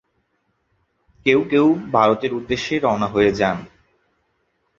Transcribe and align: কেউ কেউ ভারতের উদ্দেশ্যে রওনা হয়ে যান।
কেউ 1.25 1.39
কেউ 1.49 1.65
ভারতের 1.91 2.31
উদ্দেশ্যে 2.33 2.75
রওনা 2.79 3.07
হয়ে 3.07 3.31
যান। 3.31 3.57